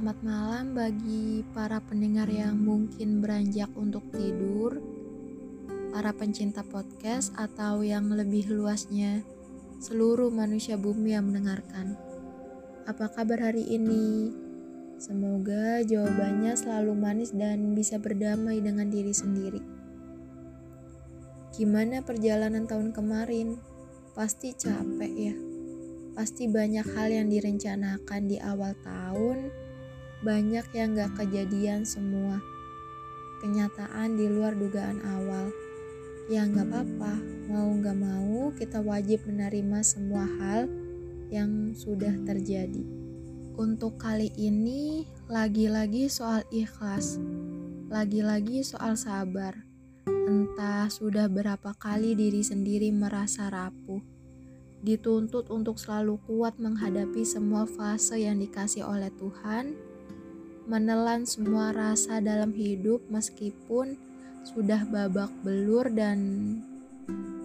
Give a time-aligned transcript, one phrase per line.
[0.00, 4.80] Selamat malam bagi para pendengar yang mungkin beranjak untuk tidur,
[5.92, 9.20] para pencinta podcast, atau yang lebih luasnya,
[9.76, 12.00] seluruh manusia bumi yang mendengarkan.
[12.88, 14.32] Apa kabar hari ini?
[14.96, 19.60] Semoga jawabannya selalu manis dan bisa berdamai dengan diri sendiri.
[21.52, 23.60] Gimana perjalanan tahun kemarin?
[24.16, 25.36] Pasti capek ya.
[26.16, 29.59] Pasti banyak hal yang direncanakan di awal tahun,
[30.20, 32.44] banyak yang gak kejadian semua.
[33.40, 35.48] Kenyataan di luar dugaan awal.
[36.28, 37.16] Ya gak apa-apa,
[37.48, 40.68] mau gak mau kita wajib menerima semua hal
[41.32, 42.84] yang sudah terjadi.
[43.56, 47.16] Untuk kali ini, lagi-lagi soal ikhlas,
[47.88, 49.56] lagi-lagi soal sabar.
[50.06, 54.04] Entah sudah berapa kali diri sendiri merasa rapuh,
[54.84, 59.89] dituntut untuk selalu kuat menghadapi semua fase yang dikasih oleh Tuhan
[60.68, 63.96] menelan semua rasa dalam hidup meskipun
[64.44, 66.18] sudah babak belur dan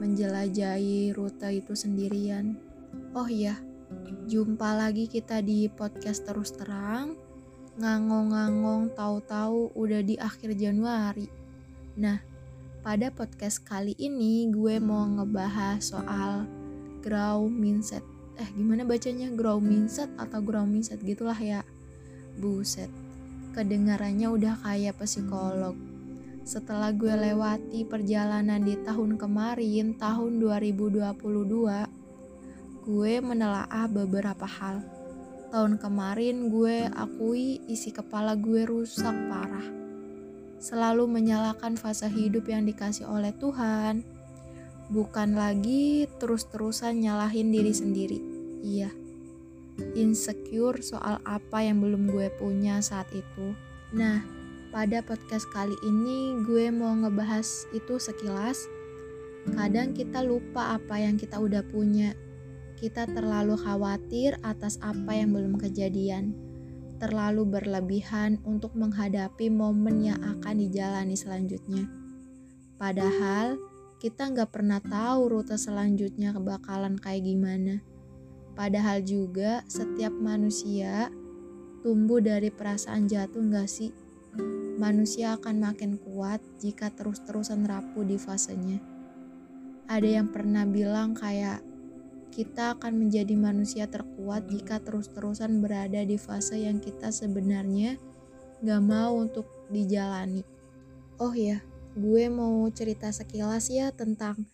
[0.00, 2.56] menjelajahi rute itu sendirian.
[3.14, 3.58] Oh iya,
[4.26, 7.14] jumpa lagi kita di podcast terus terang.
[7.80, 11.30] Ngangong-ngangong tahu-tahu udah di akhir Januari.
[11.96, 12.18] Nah,
[12.80, 16.48] pada podcast kali ini gue mau ngebahas soal
[17.04, 18.04] grow mindset.
[18.40, 19.28] Eh, gimana bacanya?
[19.32, 21.60] Grow mindset atau grow mindset gitulah ya.
[22.40, 22.88] Buset
[23.50, 25.74] kedengarannya udah kayak psikolog.
[26.46, 31.12] Setelah gue lewati perjalanan di tahun kemarin, tahun 2022,
[32.86, 34.82] gue menelaah beberapa hal.
[35.50, 39.66] Tahun kemarin gue akui isi kepala gue rusak parah.
[40.62, 44.06] Selalu menyalahkan fase hidup yang dikasih oleh Tuhan,
[44.88, 48.18] bukan lagi terus-terusan nyalahin diri sendiri.
[48.60, 48.92] Iya,
[50.10, 53.54] insecure soal apa yang belum gue punya saat itu.
[53.94, 54.26] Nah,
[54.74, 58.66] pada podcast kali ini gue mau ngebahas itu sekilas.
[59.54, 62.18] Kadang kita lupa apa yang kita udah punya.
[62.74, 66.34] Kita terlalu khawatir atas apa yang belum kejadian.
[66.98, 71.88] Terlalu berlebihan untuk menghadapi momen yang akan dijalani selanjutnya.
[72.76, 73.56] Padahal
[74.00, 77.84] kita nggak pernah tahu rute selanjutnya bakalan kayak gimana.
[78.54, 81.08] Padahal juga setiap manusia
[81.80, 83.90] tumbuh dari perasaan jatuh gak sih?
[84.80, 88.80] Manusia akan makin kuat jika terus-terusan rapuh di fasenya.
[89.90, 91.60] Ada yang pernah bilang kayak
[92.30, 97.98] kita akan menjadi manusia terkuat jika terus-terusan berada di fase yang kita sebenarnya
[98.62, 100.46] gak mau untuk dijalani.
[101.18, 101.60] Oh ya,
[101.98, 104.46] gue mau cerita sekilas ya tentang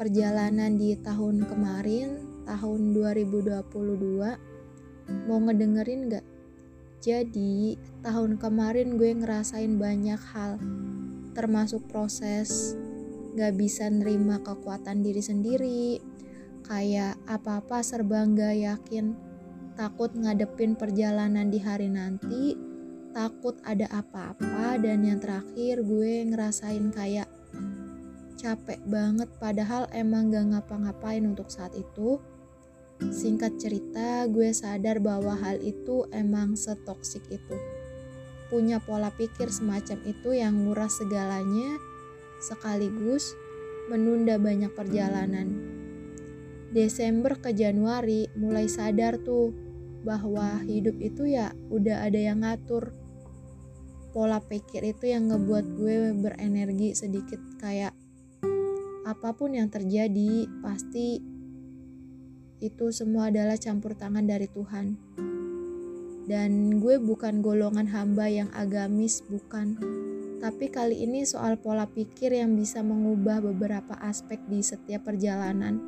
[0.00, 6.24] perjalanan di tahun kemarin tahun 2022 mau ngedengerin gak?
[7.04, 10.56] Jadi tahun kemarin gue ngerasain banyak hal
[11.36, 12.72] termasuk proses
[13.36, 16.00] gak bisa nerima kekuatan diri sendiri
[16.64, 19.12] kayak apa-apa serba gak yakin
[19.76, 22.56] takut ngadepin perjalanan di hari nanti
[23.12, 27.28] takut ada apa-apa dan yang terakhir gue ngerasain kayak
[28.40, 32.16] capek banget padahal emang gak ngapa-ngapain untuk saat itu
[33.08, 37.56] Singkat cerita, gue sadar bahwa hal itu emang setoksik itu.
[38.52, 41.80] Punya pola pikir semacam itu yang murah segalanya,
[42.44, 43.32] sekaligus
[43.88, 45.48] menunda banyak perjalanan.
[46.76, 49.48] Desember ke Januari mulai sadar tuh
[50.04, 52.92] bahwa hidup itu ya udah ada yang ngatur.
[54.12, 57.96] Pola pikir itu yang ngebuat gue berenergi sedikit kayak
[59.10, 61.18] apa pun yang terjadi pasti
[62.62, 64.94] itu semua adalah campur tangan dari Tuhan.
[66.30, 69.74] Dan gue bukan golongan hamba yang agamis, bukan.
[70.38, 75.82] Tapi kali ini soal pola pikir yang bisa mengubah beberapa aspek di setiap perjalanan.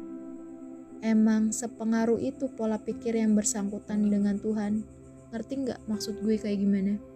[0.99, 4.82] Emang sepengaruh itu pola pikir yang bersangkutan dengan Tuhan.
[5.31, 7.12] Ngerti nggak maksud gue kayak gimana?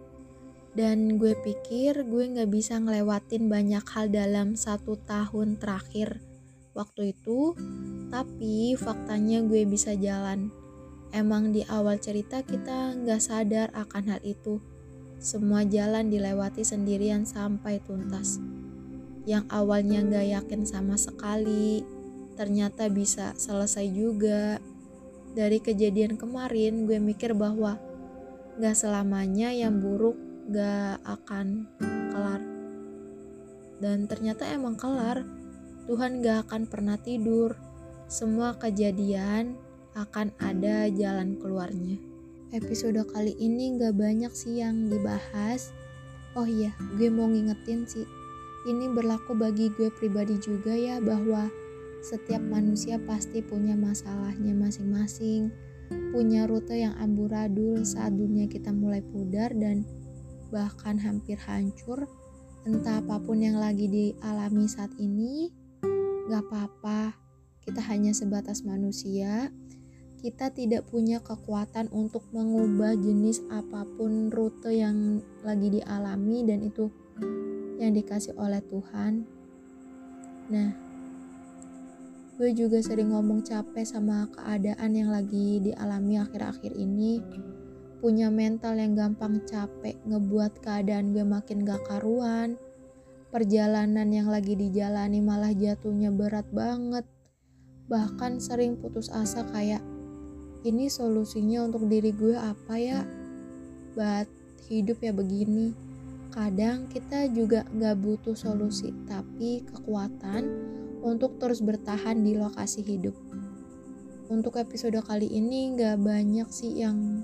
[0.77, 6.21] Dan gue pikir gue nggak bisa ngelewatin banyak hal dalam satu tahun terakhir
[6.77, 7.57] waktu itu,
[8.13, 10.53] tapi faktanya gue bisa jalan.
[11.09, 14.61] Emang di awal cerita kita nggak sadar akan hal itu.
[15.17, 18.37] Semua jalan dilewati sendirian sampai tuntas.
[19.25, 21.81] Yang awalnya nggak yakin sama sekali,
[22.37, 24.61] ternyata bisa selesai juga.
[25.33, 27.81] Dari kejadian kemarin, gue mikir bahwa
[28.61, 31.67] nggak selamanya yang buruk gak akan
[32.11, 32.41] kelar.
[33.77, 35.21] Dan ternyata emang kelar
[35.87, 37.55] Tuhan gak akan pernah tidur.
[38.07, 39.55] Semua kejadian
[39.95, 41.99] akan ada jalan keluarnya.
[42.55, 45.75] episode kali ini gak banyak sih yang dibahas.
[46.31, 48.07] Oh iya, gue mau ngingetin sih,
[48.67, 51.51] ini berlaku bagi gue pribadi juga ya bahwa
[51.99, 55.51] setiap manusia pasti punya masalahnya masing-masing,
[56.15, 59.83] punya rute yang amburadul saat dunia kita mulai pudar dan
[60.49, 62.07] bahkan hampir hancur.
[62.67, 65.51] Entah apa pun yang lagi dialami saat ini,
[66.27, 67.15] gak apa-apa,
[67.63, 69.51] kita hanya sebatas manusia
[70.17, 76.89] kita tidak punya kekuatan untuk mengubah jenis apa pun rute yang lagi dialami dan itu
[77.77, 79.29] yang dikasih oleh Tuhan.
[80.49, 80.69] Nah,
[82.41, 87.21] gue juga sering ngomong capek sama keadaan yang lagi dialami akhir-akhir ini.
[87.97, 92.55] Punya mental yang gampang capek, ngebuat keadaan gue makin gak karuan.
[93.33, 97.03] Perjalanan yang lagi dijalani malah jatuhnya berat banget.
[97.89, 99.81] Bahkan sering putus asa kayak
[100.67, 103.01] ini solusinya untuk diri gue apa ya
[103.95, 104.27] buat
[104.67, 105.71] hidup ya begini
[106.35, 110.43] kadang kita juga nggak butuh solusi tapi kekuatan
[111.01, 113.15] untuk terus bertahan di lokasi hidup
[114.27, 117.23] untuk episode kali ini nggak banyak sih yang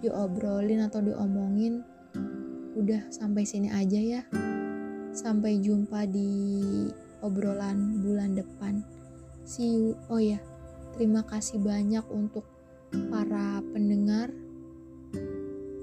[0.00, 1.80] diobrolin atau diomongin
[2.76, 4.22] udah sampai sini aja ya.
[5.16, 6.28] Sampai jumpa di
[7.24, 8.84] obrolan bulan depan.
[9.48, 9.96] See you.
[10.12, 10.36] Oh ya
[10.96, 12.44] terima kasih banyak untuk
[13.08, 14.32] para pendengar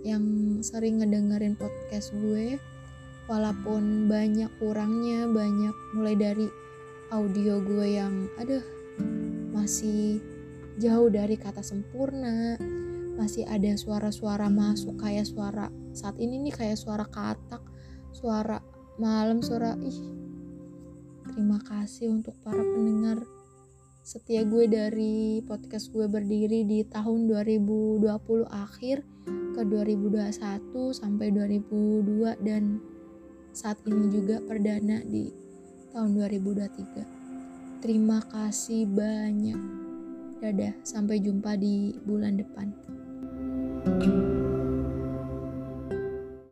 [0.06, 2.62] yang sering ngedengerin podcast gue.
[3.26, 6.48] Walaupun banyak kurangnya banyak mulai dari
[7.10, 8.62] audio gue yang aduh
[9.56, 10.20] masih
[10.76, 12.60] jauh dari kata sempurna
[13.16, 17.62] masih ada suara-suara masuk kayak suara saat ini nih kayak suara katak
[18.14, 18.62] suara
[18.98, 20.00] malam suara ih
[21.34, 23.22] terima kasih untuk para pendengar
[24.04, 28.04] setia gue dari podcast gue berdiri di tahun 2020
[28.52, 29.06] akhir
[29.54, 30.34] ke 2021
[30.92, 32.82] sampai 2002 dan
[33.54, 35.30] saat ini juga perdana di
[35.94, 37.86] tahun 2023.
[37.86, 39.62] Terima kasih banyak.
[40.42, 42.74] Dadah, sampai jumpa di bulan depan.
[43.86, 44.33] Thank you